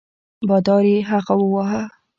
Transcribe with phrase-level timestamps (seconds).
[0.47, 1.83] بادار یې هغه وواهه.